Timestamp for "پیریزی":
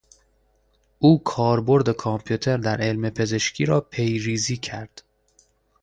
3.81-4.57